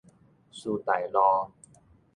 [0.51, 1.51] 師大路